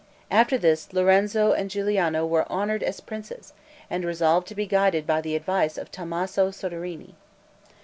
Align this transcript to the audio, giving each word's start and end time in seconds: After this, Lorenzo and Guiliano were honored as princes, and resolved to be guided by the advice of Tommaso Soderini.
After 0.31 0.57
this, 0.57 0.91
Lorenzo 0.93 1.51
and 1.51 1.69
Guiliano 1.69 2.25
were 2.25 2.51
honored 2.51 2.81
as 2.81 3.01
princes, 3.01 3.53
and 3.87 4.03
resolved 4.03 4.47
to 4.47 4.55
be 4.55 4.65
guided 4.65 5.05
by 5.05 5.21
the 5.21 5.35
advice 5.35 5.77
of 5.77 5.91
Tommaso 5.91 6.49
Soderini. 6.49 7.13